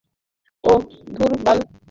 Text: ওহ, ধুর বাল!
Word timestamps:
ওহ, 0.63 0.81
ধুর 1.15 1.31
বাল! 1.43 1.57